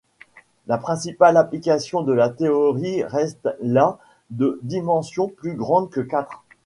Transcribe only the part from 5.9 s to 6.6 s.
que quatre.